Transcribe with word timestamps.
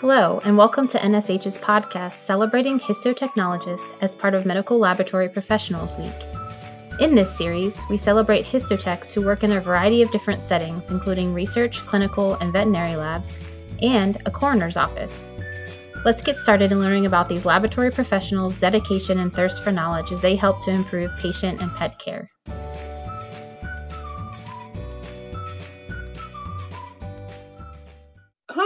Hello, 0.00 0.40
and 0.46 0.56
welcome 0.56 0.88
to 0.88 0.98
NSH's 0.98 1.58
podcast 1.58 2.14
celebrating 2.14 2.80
histotechnologists 2.80 3.84
as 4.00 4.14
part 4.14 4.32
of 4.32 4.46
Medical 4.46 4.78
Laboratory 4.78 5.28
Professionals 5.28 5.94
Week. 5.98 6.10
In 7.00 7.14
this 7.14 7.36
series, 7.36 7.84
we 7.90 7.98
celebrate 7.98 8.46
histotechs 8.46 9.12
who 9.12 9.20
work 9.20 9.44
in 9.44 9.52
a 9.52 9.60
variety 9.60 10.00
of 10.00 10.10
different 10.10 10.42
settings, 10.42 10.90
including 10.90 11.34
research, 11.34 11.84
clinical, 11.84 12.32
and 12.36 12.50
veterinary 12.50 12.96
labs, 12.96 13.36
and 13.82 14.16
a 14.24 14.30
coroner's 14.30 14.78
office. 14.78 15.26
Let's 16.02 16.22
get 16.22 16.38
started 16.38 16.72
in 16.72 16.80
learning 16.80 17.04
about 17.04 17.28
these 17.28 17.44
laboratory 17.44 17.90
professionals' 17.90 18.58
dedication 18.58 19.18
and 19.18 19.30
thirst 19.30 19.62
for 19.62 19.70
knowledge 19.70 20.12
as 20.12 20.22
they 20.22 20.34
help 20.34 20.64
to 20.64 20.70
improve 20.70 21.10
patient 21.18 21.60
and 21.60 21.70
pet 21.74 21.98
care. 21.98 22.30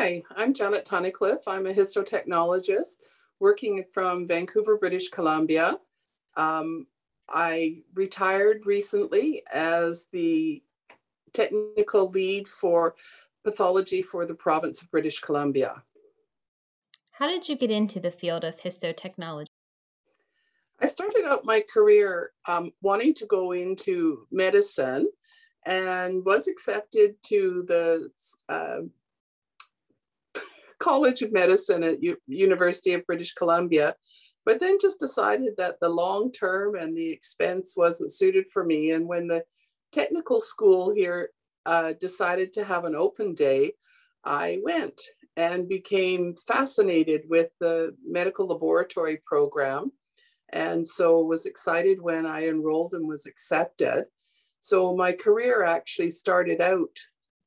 Hi, 0.00 0.22
I'm 0.36 0.54
Janet 0.54 0.84
Tunnicliffe. 0.84 1.42
I'm 1.48 1.66
a 1.66 1.74
histotechnologist 1.74 2.98
working 3.40 3.84
from 3.92 4.28
Vancouver, 4.28 4.76
British 4.76 5.08
Columbia. 5.08 5.80
Um, 6.36 6.86
I 7.28 7.78
retired 7.94 8.64
recently 8.64 9.42
as 9.52 10.06
the 10.12 10.62
technical 11.32 12.10
lead 12.10 12.46
for 12.46 12.94
pathology 13.42 14.00
for 14.00 14.24
the 14.24 14.36
province 14.36 14.80
of 14.82 14.90
British 14.92 15.18
Columbia. 15.18 15.82
How 17.10 17.26
did 17.26 17.48
you 17.48 17.56
get 17.56 17.72
into 17.72 17.98
the 17.98 18.12
field 18.12 18.44
of 18.44 18.56
histotechnology? 18.60 19.48
I 20.80 20.86
started 20.86 21.24
out 21.24 21.44
my 21.44 21.64
career 21.74 22.30
um, 22.46 22.70
wanting 22.82 23.14
to 23.14 23.26
go 23.26 23.50
into 23.50 24.28
medicine 24.30 25.08
and 25.66 26.24
was 26.24 26.46
accepted 26.46 27.20
to 27.24 27.64
the 27.66 28.10
uh, 28.48 28.82
College 30.78 31.22
of 31.22 31.32
Medicine 31.32 31.82
at 31.82 32.02
U- 32.02 32.20
University 32.26 32.94
of 32.94 33.06
British 33.06 33.32
Columbia, 33.34 33.94
but 34.44 34.60
then 34.60 34.78
just 34.80 35.00
decided 35.00 35.54
that 35.58 35.76
the 35.80 35.88
long 35.88 36.32
term 36.32 36.74
and 36.74 36.96
the 36.96 37.10
expense 37.10 37.74
wasn't 37.76 38.12
suited 38.12 38.46
for 38.52 38.64
me. 38.64 38.92
And 38.92 39.06
when 39.06 39.26
the 39.26 39.44
technical 39.92 40.40
school 40.40 40.92
here 40.94 41.30
uh, 41.66 41.92
decided 42.00 42.52
to 42.54 42.64
have 42.64 42.84
an 42.84 42.94
open 42.94 43.34
day, 43.34 43.72
I 44.24 44.58
went 44.62 45.00
and 45.36 45.68
became 45.68 46.34
fascinated 46.46 47.22
with 47.28 47.50
the 47.60 47.94
medical 48.04 48.48
laboratory 48.48 49.20
program. 49.24 49.92
And 50.50 50.86
so 50.86 51.20
was 51.20 51.46
excited 51.46 52.00
when 52.00 52.26
I 52.26 52.48
enrolled 52.48 52.94
and 52.94 53.06
was 53.06 53.26
accepted. 53.26 54.06
So 54.60 54.96
my 54.96 55.12
career 55.12 55.62
actually 55.62 56.10
started 56.10 56.60
out 56.60 56.96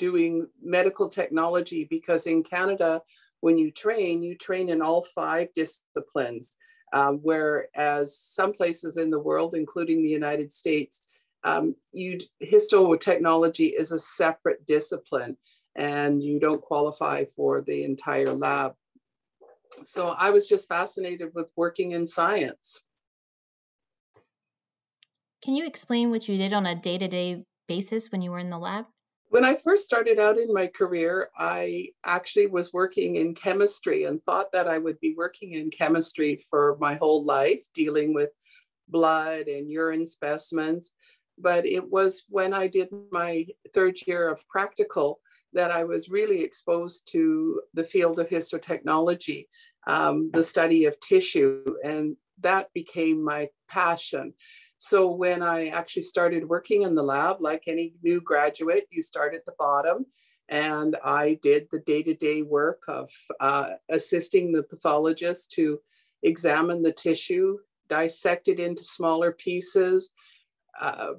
doing 0.00 0.48
medical 0.62 1.10
technology 1.10 1.86
because 1.88 2.26
in 2.26 2.42
Canada, 2.42 3.02
when 3.40 3.58
you 3.58 3.70
train, 3.70 4.22
you 4.22 4.34
train 4.34 4.70
in 4.70 4.80
all 4.80 5.02
five 5.02 5.48
disciplines. 5.54 6.56
Um, 6.92 7.20
whereas 7.22 8.18
some 8.18 8.52
places 8.52 8.96
in 8.96 9.10
the 9.10 9.20
world, 9.20 9.54
including 9.54 10.02
the 10.02 10.08
United 10.08 10.50
States, 10.50 11.08
um, 11.44 11.76
you 11.92 12.18
histotechnology 12.42 13.72
is 13.78 13.92
a 13.92 13.98
separate 13.98 14.66
discipline 14.66 15.36
and 15.76 16.22
you 16.22 16.40
don't 16.40 16.60
qualify 16.60 17.24
for 17.36 17.60
the 17.60 17.84
entire 17.84 18.32
lab. 18.32 18.74
So 19.84 20.08
I 20.08 20.30
was 20.30 20.48
just 20.48 20.68
fascinated 20.68 21.28
with 21.34 21.46
working 21.56 21.92
in 21.92 22.06
science. 22.06 22.82
Can 25.42 25.54
you 25.54 25.66
explain 25.66 26.10
what 26.10 26.28
you 26.28 26.36
did 26.36 26.52
on 26.52 26.66
a 26.66 26.74
day 26.74 26.98
to 26.98 27.08
day 27.08 27.44
basis 27.68 28.10
when 28.10 28.22
you 28.22 28.30
were 28.30 28.40
in 28.40 28.50
the 28.50 28.58
lab? 28.58 28.86
When 29.30 29.44
I 29.44 29.54
first 29.54 29.84
started 29.84 30.18
out 30.18 30.38
in 30.38 30.52
my 30.52 30.66
career, 30.66 31.30
I 31.38 31.90
actually 32.04 32.48
was 32.48 32.72
working 32.72 33.14
in 33.14 33.32
chemistry 33.36 34.02
and 34.02 34.20
thought 34.24 34.50
that 34.50 34.66
I 34.66 34.78
would 34.78 34.98
be 34.98 35.14
working 35.16 35.52
in 35.52 35.70
chemistry 35.70 36.44
for 36.50 36.76
my 36.80 36.94
whole 36.94 37.24
life, 37.24 37.64
dealing 37.72 38.12
with 38.12 38.30
blood 38.88 39.46
and 39.46 39.70
urine 39.70 40.08
specimens. 40.08 40.94
But 41.38 41.64
it 41.64 41.88
was 41.88 42.24
when 42.28 42.52
I 42.52 42.66
did 42.66 42.88
my 43.12 43.46
third 43.72 44.04
year 44.04 44.28
of 44.28 44.46
practical 44.48 45.20
that 45.52 45.70
I 45.70 45.84
was 45.84 46.08
really 46.08 46.42
exposed 46.42 47.08
to 47.12 47.62
the 47.72 47.84
field 47.84 48.18
of 48.18 48.28
histotechnology, 48.28 49.46
um, 49.86 50.32
the 50.32 50.42
study 50.42 50.86
of 50.86 50.98
tissue, 50.98 51.64
and 51.84 52.16
that 52.40 52.72
became 52.74 53.22
my 53.22 53.48
passion. 53.68 54.34
So 54.82 55.10
when 55.10 55.42
I 55.42 55.66
actually 55.66 56.04
started 56.04 56.48
working 56.48 56.82
in 56.84 56.94
the 56.94 57.02
lab, 57.02 57.42
like 57.42 57.64
any 57.66 57.92
new 58.02 58.18
graduate, 58.18 58.86
you 58.90 59.02
start 59.02 59.34
at 59.34 59.44
the 59.44 59.52
bottom. 59.58 60.06
And 60.48 60.96
I 61.04 61.38
did 61.42 61.68
the 61.70 61.80
day 61.80 62.02
to 62.02 62.14
day 62.14 62.40
work 62.40 62.84
of 62.88 63.10
uh, 63.40 63.72
assisting 63.90 64.52
the 64.52 64.62
pathologist 64.62 65.52
to 65.52 65.80
examine 66.22 66.82
the 66.82 66.92
tissue, 66.92 67.58
dissect 67.90 68.48
it 68.48 68.58
into 68.58 68.82
smaller 68.82 69.32
pieces, 69.32 70.12
uh, 70.80 71.12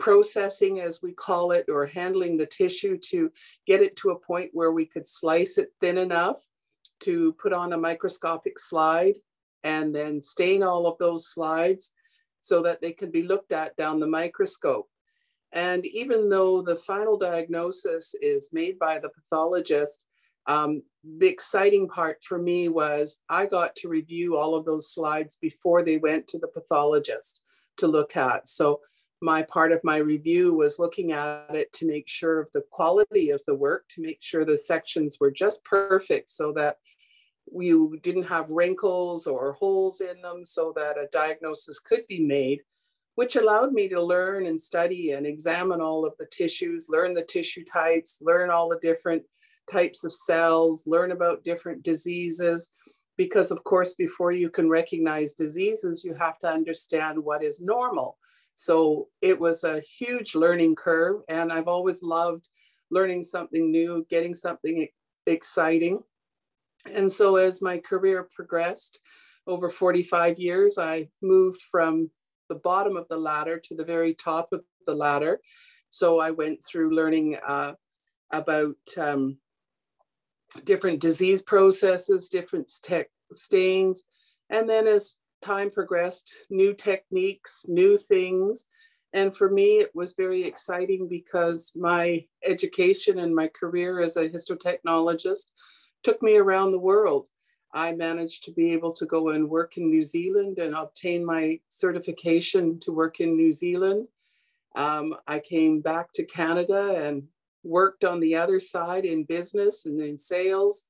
processing, 0.00 0.80
as 0.80 1.00
we 1.00 1.12
call 1.12 1.52
it, 1.52 1.66
or 1.68 1.86
handling 1.86 2.36
the 2.36 2.46
tissue 2.46 2.98
to 3.10 3.30
get 3.68 3.82
it 3.82 3.94
to 3.98 4.10
a 4.10 4.18
point 4.18 4.50
where 4.52 4.72
we 4.72 4.84
could 4.84 5.06
slice 5.06 5.58
it 5.58 5.68
thin 5.80 5.96
enough 5.96 6.44
to 7.04 7.34
put 7.34 7.52
on 7.52 7.72
a 7.72 7.78
microscopic 7.78 8.58
slide 8.58 9.14
and 9.62 9.94
then 9.94 10.20
stain 10.20 10.64
all 10.64 10.88
of 10.88 10.98
those 10.98 11.28
slides 11.28 11.92
so 12.46 12.62
that 12.62 12.80
they 12.80 12.92
can 12.92 13.10
be 13.10 13.24
looked 13.24 13.52
at 13.52 13.76
down 13.76 13.98
the 13.98 14.06
microscope. 14.06 14.88
And 15.52 15.84
even 15.86 16.28
though 16.28 16.62
the 16.62 16.76
final 16.76 17.16
diagnosis 17.16 18.14
is 18.20 18.50
made 18.52 18.78
by 18.78 18.98
the 18.98 19.08
pathologist, 19.08 20.04
um, 20.46 20.82
the 21.18 21.26
exciting 21.26 21.88
part 21.88 22.22
for 22.22 22.38
me 22.38 22.68
was 22.68 23.18
I 23.28 23.46
got 23.46 23.74
to 23.76 23.88
review 23.88 24.36
all 24.36 24.54
of 24.54 24.64
those 24.64 24.92
slides 24.92 25.36
before 25.40 25.82
they 25.82 25.96
went 25.96 26.28
to 26.28 26.38
the 26.38 26.46
pathologist 26.48 27.40
to 27.78 27.88
look 27.88 28.16
at. 28.16 28.46
So 28.46 28.80
my 29.20 29.42
part 29.42 29.72
of 29.72 29.80
my 29.82 29.96
review 29.96 30.52
was 30.54 30.78
looking 30.78 31.10
at 31.12 31.54
it 31.54 31.72
to 31.72 31.86
make 31.86 32.06
sure 32.06 32.38
of 32.38 32.48
the 32.52 32.62
quality 32.70 33.30
of 33.30 33.42
the 33.46 33.54
work, 33.54 33.86
to 33.90 34.02
make 34.02 34.18
sure 34.20 34.44
the 34.44 34.58
sections 34.58 35.16
were 35.18 35.30
just 35.32 35.64
perfect 35.64 36.30
so 36.30 36.52
that 36.52 36.76
we 37.52 37.72
didn't 38.02 38.24
have 38.24 38.50
wrinkles 38.50 39.26
or 39.26 39.52
holes 39.52 40.00
in 40.00 40.20
them 40.22 40.44
so 40.44 40.72
that 40.76 40.98
a 40.98 41.08
diagnosis 41.12 41.80
could 41.80 42.06
be 42.08 42.24
made, 42.24 42.60
which 43.14 43.36
allowed 43.36 43.72
me 43.72 43.88
to 43.88 44.02
learn 44.02 44.46
and 44.46 44.60
study 44.60 45.12
and 45.12 45.26
examine 45.26 45.80
all 45.80 46.04
of 46.04 46.14
the 46.18 46.26
tissues, 46.26 46.88
learn 46.88 47.14
the 47.14 47.24
tissue 47.24 47.64
types, 47.64 48.18
learn 48.20 48.50
all 48.50 48.68
the 48.68 48.80
different 48.82 49.22
types 49.70 50.04
of 50.04 50.12
cells, 50.12 50.84
learn 50.86 51.12
about 51.12 51.44
different 51.44 51.82
diseases. 51.82 52.70
Because, 53.16 53.50
of 53.50 53.64
course, 53.64 53.94
before 53.94 54.32
you 54.32 54.50
can 54.50 54.68
recognize 54.68 55.32
diseases, 55.32 56.04
you 56.04 56.12
have 56.12 56.38
to 56.40 56.48
understand 56.48 57.18
what 57.18 57.42
is 57.42 57.62
normal. 57.62 58.18
So 58.54 59.08
it 59.22 59.40
was 59.40 59.64
a 59.64 59.80
huge 59.80 60.34
learning 60.34 60.74
curve, 60.74 61.22
and 61.28 61.50
I've 61.50 61.68
always 61.68 62.02
loved 62.02 62.48
learning 62.90 63.24
something 63.24 63.70
new, 63.70 64.06
getting 64.10 64.34
something 64.34 64.88
exciting. 65.26 66.00
And 66.92 67.10
so 67.10 67.36
as 67.36 67.62
my 67.62 67.78
career 67.78 68.28
progressed 68.34 69.00
over 69.46 69.70
45 69.70 70.38
years, 70.38 70.78
I 70.78 71.08
moved 71.22 71.60
from 71.62 72.10
the 72.48 72.56
bottom 72.56 72.96
of 72.96 73.08
the 73.08 73.16
ladder 73.16 73.58
to 73.58 73.74
the 73.74 73.84
very 73.84 74.14
top 74.14 74.52
of 74.52 74.62
the 74.86 74.94
ladder. 74.94 75.40
So 75.90 76.20
I 76.20 76.30
went 76.30 76.62
through 76.64 76.94
learning 76.94 77.38
uh, 77.46 77.74
about 78.30 78.76
um, 78.98 79.38
different 80.64 81.00
disease 81.00 81.42
processes, 81.42 82.28
different 82.28 82.70
tech 82.82 83.08
stains. 83.32 84.02
And 84.50 84.68
then 84.68 84.86
as 84.86 85.16
time 85.42 85.70
progressed, 85.70 86.32
new 86.50 86.74
techniques, 86.74 87.64
new 87.68 87.96
things. 87.96 88.64
And 89.12 89.34
for 89.34 89.50
me, 89.50 89.78
it 89.78 89.90
was 89.94 90.14
very 90.14 90.44
exciting 90.44 91.08
because 91.08 91.72
my 91.74 92.24
education 92.44 93.18
and 93.18 93.34
my 93.34 93.48
career 93.48 94.00
as 94.00 94.16
a 94.16 94.28
histotechnologist 94.28 95.46
took 96.02 96.22
me 96.22 96.36
around 96.36 96.72
the 96.72 96.78
world. 96.78 97.28
I 97.72 97.92
managed 97.92 98.44
to 98.44 98.52
be 98.52 98.72
able 98.72 98.92
to 98.92 99.06
go 99.06 99.30
and 99.30 99.50
work 99.50 99.76
in 99.76 99.90
New 99.90 100.02
Zealand 100.02 100.58
and 100.58 100.74
obtain 100.74 101.24
my 101.24 101.60
certification 101.68 102.78
to 102.80 102.92
work 102.92 103.20
in 103.20 103.36
New 103.36 103.52
Zealand. 103.52 104.08
Um, 104.74 105.14
I 105.26 105.40
came 105.40 105.80
back 105.80 106.12
to 106.12 106.24
Canada 106.24 106.94
and 107.02 107.24
worked 107.62 108.04
on 108.04 108.20
the 108.20 108.36
other 108.36 108.60
side 108.60 109.04
in 109.04 109.24
business 109.24 109.84
and 109.84 110.00
in 110.00 110.16
sales. 110.16 110.84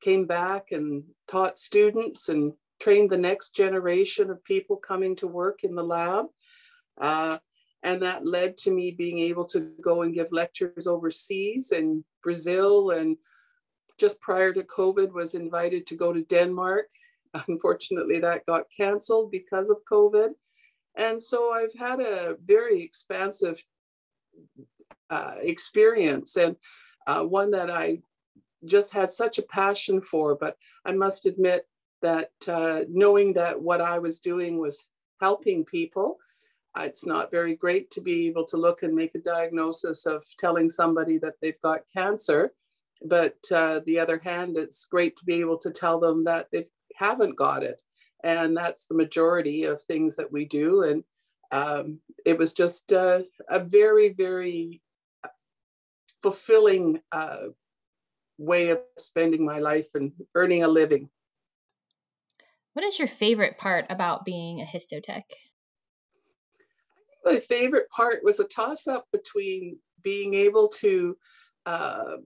Came 0.00 0.26
back 0.26 0.72
and 0.72 1.04
taught 1.28 1.58
students 1.58 2.28
and 2.28 2.54
trained 2.80 3.10
the 3.10 3.18
next 3.18 3.54
generation 3.54 4.30
of 4.30 4.42
people 4.44 4.76
coming 4.76 5.14
to 5.16 5.26
work 5.26 5.62
in 5.62 5.74
the 5.74 5.82
lab. 5.82 6.26
Uh, 7.00 7.38
and 7.82 8.02
that 8.02 8.26
led 8.26 8.56
to 8.56 8.70
me 8.70 8.90
being 8.90 9.18
able 9.18 9.44
to 9.44 9.60
go 9.80 10.02
and 10.02 10.14
give 10.14 10.32
lectures 10.32 10.86
overseas 10.86 11.70
in 11.70 12.02
Brazil 12.22 12.90
and 12.90 13.16
just 13.98 14.20
prior 14.20 14.52
to 14.52 14.62
COVID 14.62 15.12
was 15.12 15.34
invited 15.34 15.86
to 15.86 15.94
go 15.96 16.12
to 16.12 16.22
Denmark. 16.22 16.86
Unfortunately, 17.48 18.18
that 18.20 18.46
got 18.46 18.64
canceled 18.76 19.30
because 19.30 19.70
of 19.70 19.78
COVID. 19.90 20.30
And 20.96 21.22
so 21.22 21.52
I've 21.52 21.74
had 21.76 22.00
a 22.00 22.36
very 22.44 22.82
expansive 22.82 23.62
uh, 25.10 25.34
experience 25.40 26.36
and 26.36 26.56
uh, 27.06 27.22
one 27.22 27.50
that 27.50 27.70
I 27.70 27.98
just 28.64 28.92
had 28.92 29.12
such 29.12 29.38
a 29.38 29.42
passion 29.42 30.00
for. 30.00 30.34
But 30.34 30.56
I 30.84 30.92
must 30.92 31.26
admit 31.26 31.66
that 32.02 32.30
uh, 32.48 32.80
knowing 32.88 33.32
that 33.34 33.60
what 33.60 33.80
I 33.80 33.98
was 33.98 34.20
doing 34.20 34.58
was 34.58 34.86
helping 35.20 35.64
people, 35.64 36.18
uh, 36.78 36.82
it's 36.82 37.06
not 37.06 37.30
very 37.30 37.54
great 37.54 37.90
to 37.92 38.00
be 38.00 38.26
able 38.26 38.44
to 38.46 38.56
look 38.56 38.82
and 38.82 38.94
make 38.94 39.14
a 39.14 39.20
diagnosis 39.20 40.06
of 40.06 40.24
telling 40.38 40.68
somebody 40.68 41.18
that 41.18 41.34
they've 41.40 41.60
got 41.62 41.80
cancer. 41.92 42.52
But 43.02 43.36
uh, 43.52 43.80
the 43.84 43.98
other 43.98 44.18
hand, 44.18 44.56
it's 44.56 44.86
great 44.86 45.16
to 45.16 45.24
be 45.24 45.40
able 45.40 45.58
to 45.58 45.70
tell 45.70 46.00
them 46.00 46.24
that 46.24 46.48
they 46.52 46.68
haven't 46.96 47.36
got 47.36 47.62
it. 47.62 47.80
And 48.22 48.56
that's 48.56 48.86
the 48.86 48.94
majority 48.94 49.64
of 49.64 49.82
things 49.82 50.16
that 50.16 50.32
we 50.32 50.46
do. 50.46 50.82
And 50.82 51.04
um, 51.50 52.00
it 52.24 52.38
was 52.38 52.52
just 52.52 52.92
uh, 52.92 53.20
a 53.48 53.60
very, 53.60 54.10
very 54.12 54.80
fulfilling 56.22 57.00
uh, 57.12 57.48
way 58.38 58.70
of 58.70 58.80
spending 58.98 59.44
my 59.44 59.58
life 59.58 59.88
and 59.94 60.12
earning 60.34 60.62
a 60.62 60.68
living. 60.68 61.10
What 62.72 62.84
is 62.84 62.98
your 62.98 63.08
favorite 63.08 63.58
part 63.58 63.86
about 63.90 64.24
being 64.24 64.60
a 64.60 64.64
histotech? 64.64 65.24
My 67.24 67.38
favorite 67.38 67.88
part 67.90 68.24
was 68.24 68.40
a 68.40 68.44
toss 68.44 68.86
up 68.86 69.06
between 69.12 69.78
being 70.02 70.34
able 70.34 70.68
to 70.68 71.16
uh, 71.66 72.16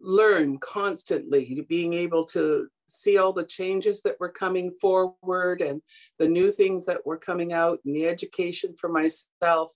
learn 0.00 0.58
constantly, 0.58 1.64
being 1.68 1.94
able 1.94 2.24
to 2.24 2.68
see 2.86 3.18
all 3.18 3.32
the 3.32 3.44
changes 3.44 4.02
that 4.02 4.18
were 4.18 4.30
coming 4.30 4.72
forward 4.72 5.60
and 5.60 5.82
the 6.18 6.28
new 6.28 6.50
things 6.50 6.86
that 6.86 7.04
were 7.04 7.18
coming 7.18 7.52
out 7.52 7.80
and 7.84 7.94
the 7.94 8.06
education 8.06 8.74
for 8.74 8.88
myself. 8.88 9.72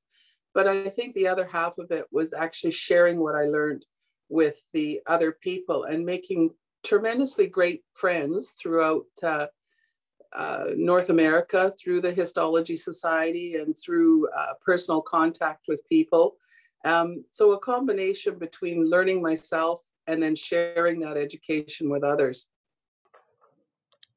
But 0.55 0.67
I 0.67 0.89
think 0.89 1.15
the 1.15 1.29
other 1.29 1.47
half 1.47 1.79
of 1.79 1.91
it 1.91 2.07
was 2.11 2.33
actually 2.33 2.73
sharing 2.73 3.21
what 3.21 3.35
I 3.35 3.45
learned 3.45 3.87
with 4.29 4.61
the 4.73 5.01
other 5.07 5.33
people 5.33 5.85
and 5.85 6.05
making 6.05 6.51
tremendously 6.85 7.47
great 7.47 7.83
friends 7.95 8.53
throughout 8.61 9.05
uh, 9.23 9.47
uh, 10.35 10.65
North 10.77 11.11
America 11.11 11.73
through 11.79 12.01
the 12.01 12.13
Histology 12.13 12.77
Society 12.77 13.57
and 13.57 13.77
through 13.77 14.29
uh, 14.31 14.55
personal 14.65 15.03
contact 15.03 15.65
with 15.69 15.87
people. 15.89 16.37
Um, 16.85 17.25
so, 17.31 17.53
a 17.53 17.59
combination 17.59 18.39
between 18.39 18.89
learning 18.89 19.23
myself 19.23 19.83
and 20.07 20.23
then 20.23 20.35
sharing 20.35 21.01
that 21.01 21.17
education 21.17 21.91
with 21.91 22.05
others. 22.05 22.49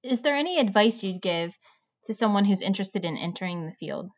Is 0.04 0.22
there 0.22 0.36
any 0.36 0.60
advice 0.60 1.04
you'd 1.04 1.22
give 1.22 1.58
to 2.06 2.14
someone 2.14 2.46
who's 2.46 2.62
interested 2.62 3.06
in 3.06 3.18
entering 3.18 3.66
the 3.66 3.74
field? 3.74 4.12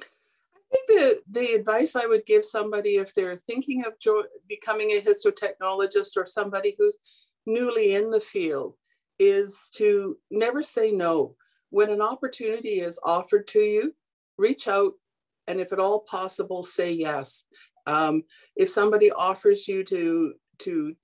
I 0.00 0.76
think 0.76 0.88
the, 0.88 1.22
the 1.30 1.52
advice 1.54 1.96
I 1.96 2.06
would 2.06 2.26
give 2.26 2.44
somebody 2.44 2.96
if 2.96 3.14
they're 3.14 3.36
thinking 3.36 3.84
of 3.86 3.98
jo- 3.98 4.24
becoming 4.48 4.90
a 4.92 5.00
histotechnologist 5.00 6.16
or 6.16 6.26
somebody 6.26 6.74
who's 6.78 6.98
newly 7.46 7.94
in 7.94 8.10
the 8.10 8.20
field 8.20 8.74
is 9.18 9.70
to 9.74 10.16
never 10.30 10.62
say 10.62 10.92
no. 10.92 11.34
When 11.70 11.90
an 11.90 12.00
opportunity 12.00 12.80
is 12.80 12.98
offered 13.04 13.46
to 13.48 13.60
you, 13.60 13.94
reach 14.36 14.68
out 14.68 14.92
and 15.46 15.60
if 15.60 15.72
at 15.72 15.80
all 15.80 16.00
possible, 16.00 16.62
say 16.62 16.92
yes. 16.92 17.44
Um, 17.86 18.24
if 18.54 18.68
somebody 18.68 19.10
offers 19.10 19.66
you 19.66 19.82
to 19.84 20.34
to 20.60 20.94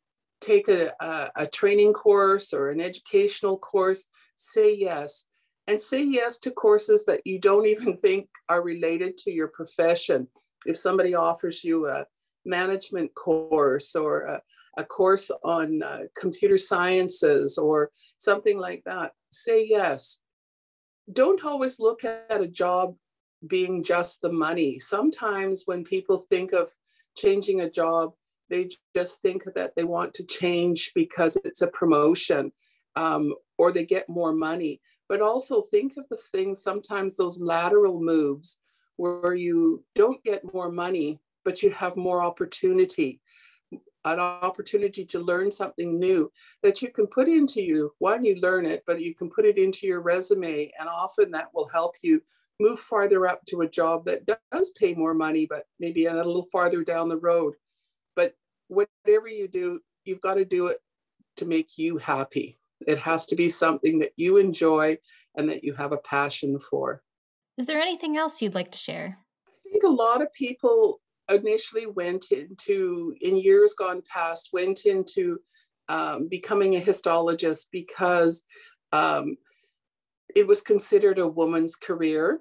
take 0.40 0.68
a, 0.68 0.92
a, 1.00 1.30
a 1.36 1.46
training 1.46 1.92
course 1.92 2.52
or 2.52 2.70
an 2.70 2.80
educational 2.80 3.58
course, 3.58 4.06
say 4.36 4.76
yes. 4.76 5.24
And 5.66 5.80
say 5.80 6.02
yes 6.02 6.38
to 6.40 6.50
courses 6.50 7.06
that 7.06 7.22
you 7.24 7.38
don't 7.38 7.66
even 7.66 7.96
think 8.04 8.28
are 8.48 8.62
related 8.62 9.16
to 9.18 9.30
your 9.30 9.48
profession. 9.48 10.28
If 10.66 10.76
somebody 10.76 11.14
offers 11.14 11.64
you 11.64 11.88
a 11.88 12.04
management 12.44 13.14
course 13.14 13.96
or 13.96 14.22
a, 14.22 14.42
a 14.76 14.84
course 14.84 15.30
on 15.42 15.82
uh, 15.82 16.00
computer 16.16 16.58
sciences 16.58 17.56
or 17.56 17.90
something 18.18 18.58
like 18.58 18.82
that, 18.84 19.12
say 19.30 19.66
yes. 19.66 20.18
Don't 21.12 21.44
always 21.44 21.78
look 21.78 22.04
at 22.04 22.40
a 22.40 22.46
job 22.46 22.96
being 23.46 23.84
just 23.84 24.20
the 24.20 24.32
money. 24.32 24.78
Sometimes 24.78 25.64
when 25.66 25.84
people 25.84 26.18
think 26.18 26.52
of 26.52 26.70
changing 27.16 27.60
a 27.60 27.70
job, 27.70 28.12
they 28.54 28.68
just 28.94 29.20
think 29.20 29.42
that 29.56 29.72
they 29.74 29.82
want 29.82 30.14
to 30.14 30.22
change 30.22 30.92
because 30.94 31.36
it's 31.44 31.62
a 31.62 31.66
promotion 31.66 32.52
um, 32.94 33.34
or 33.58 33.72
they 33.72 33.84
get 33.84 34.08
more 34.08 34.32
money. 34.32 34.80
But 35.08 35.20
also 35.20 35.60
think 35.60 35.94
of 35.96 36.08
the 36.08 36.16
things, 36.16 36.62
sometimes 36.62 37.16
those 37.16 37.40
lateral 37.40 38.00
moves 38.00 38.58
where 38.96 39.34
you 39.34 39.84
don't 39.96 40.22
get 40.22 40.54
more 40.54 40.70
money, 40.70 41.18
but 41.44 41.64
you 41.64 41.70
have 41.70 41.96
more 41.96 42.22
opportunity, 42.22 43.20
an 44.04 44.20
opportunity 44.20 45.04
to 45.06 45.18
learn 45.18 45.50
something 45.50 45.98
new 45.98 46.30
that 46.62 46.80
you 46.80 46.92
can 46.92 47.08
put 47.08 47.28
into 47.28 47.60
you. 47.60 47.92
One, 47.98 48.24
you 48.24 48.36
learn 48.40 48.66
it, 48.66 48.84
but 48.86 49.00
you 49.00 49.16
can 49.16 49.30
put 49.30 49.46
it 49.46 49.58
into 49.58 49.88
your 49.88 50.00
resume, 50.00 50.70
and 50.78 50.88
often 50.88 51.32
that 51.32 51.48
will 51.52 51.68
help 51.68 51.96
you 52.02 52.22
move 52.60 52.78
farther 52.78 53.26
up 53.26 53.44
to 53.46 53.62
a 53.62 53.68
job 53.68 54.04
that 54.04 54.24
does 54.52 54.70
pay 54.78 54.94
more 54.94 55.12
money, 55.12 55.44
but 55.44 55.64
maybe 55.80 56.06
a 56.06 56.14
little 56.14 56.46
farther 56.52 56.84
down 56.84 57.08
the 57.08 57.16
road. 57.18 57.54
Whatever 58.68 59.28
you 59.28 59.48
do, 59.48 59.80
you've 60.04 60.20
got 60.20 60.34
to 60.34 60.44
do 60.44 60.68
it 60.68 60.78
to 61.36 61.44
make 61.44 61.78
you 61.78 61.98
happy. 61.98 62.58
It 62.86 62.98
has 62.98 63.26
to 63.26 63.36
be 63.36 63.48
something 63.48 63.98
that 64.00 64.12
you 64.16 64.36
enjoy 64.36 64.98
and 65.36 65.48
that 65.48 65.64
you 65.64 65.74
have 65.74 65.92
a 65.92 65.98
passion 65.98 66.58
for. 66.58 67.02
Is 67.56 67.66
there 67.66 67.80
anything 67.80 68.16
else 68.16 68.42
you'd 68.42 68.54
like 68.54 68.72
to 68.72 68.78
share? 68.78 69.18
I 69.48 69.70
think 69.70 69.84
a 69.84 69.88
lot 69.88 70.22
of 70.22 70.32
people 70.32 71.00
initially 71.30 71.86
went 71.86 72.26
into, 72.30 73.14
in 73.20 73.36
years 73.36 73.74
gone 73.74 74.02
past, 74.12 74.50
went 74.52 74.86
into 74.86 75.38
um, 75.88 76.28
becoming 76.28 76.76
a 76.76 76.80
histologist 76.80 77.66
because 77.70 78.42
um, 78.92 79.36
it 80.34 80.46
was 80.46 80.62
considered 80.62 81.18
a 81.18 81.28
woman's 81.28 81.76
career. 81.76 82.40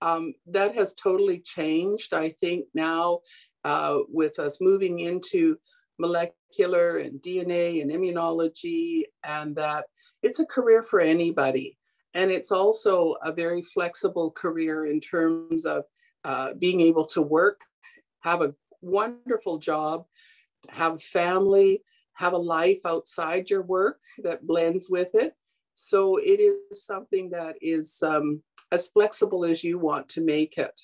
Um, 0.00 0.34
that 0.46 0.74
has 0.76 0.94
totally 0.94 1.40
changed. 1.40 2.14
I 2.14 2.30
think 2.30 2.66
now 2.74 3.20
uh, 3.68 3.98
with 4.08 4.38
us 4.38 4.56
moving 4.62 5.00
into 5.00 5.58
molecular 5.98 6.98
and 6.98 7.20
DNA 7.20 7.82
and 7.82 7.90
immunology, 7.90 9.02
and 9.22 9.54
that 9.56 9.84
it's 10.22 10.40
a 10.40 10.46
career 10.46 10.82
for 10.82 11.00
anybody. 11.00 11.76
And 12.14 12.30
it's 12.30 12.50
also 12.50 13.16
a 13.22 13.30
very 13.30 13.60
flexible 13.60 14.30
career 14.30 14.86
in 14.86 15.00
terms 15.00 15.66
of 15.66 15.84
uh, 16.24 16.54
being 16.58 16.80
able 16.80 17.04
to 17.08 17.20
work, 17.20 17.60
have 18.20 18.40
a 18.40 18.54
wonderful 18.80 19.58
job, 19.58 20.06
have 20.70 21.02
family, 21.02 21.82
have 22.14 22.32
a 22.32 22.38
life 22.38 22.80
outside 22.86 23.50
your 23.50 23.62
work 23.62 24.00
that 24.24 24.46
blends 24.46 24.88
with 24.88 25.14
it. 25.14 25.34
So 25.74 26.16
it 26.16 26.40
is 26.40 26.86
something 26.86 27.28
that 27.30 27.56
is 27.60 28.02
um, 28.02 28.42
as 28.72 28.88
flexible 28.88 29.44
as 29.44 29.62
you 29.62 29.78
want 29.78 30.08
to 30.10 30.22
make 30.22 30.56
it. 30.56 30.80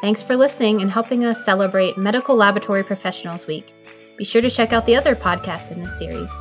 Thanks 0.00 0.22
for 0.22 0.34
listening 0.34 0.80
and 0.80 0.90
helping 0.90 1.24
us 1.24 1.44
celebrate 1.44 1.98
Medical 1.98 2.34
Laboratory 2.34 2.82
Professionals 2.82 3.46
Week. 3.46 3.72
Be 4.16 4.24
sure 4.24 4.40
to 4.40 4.50
check 4.50 4.72
out 4.72 4.86
the 4.86 4.96
other 4.96 5.14
podcasts 5.14 5.70
in 5.70 5.82
this 5.82 5.98
series. 5.98 6.32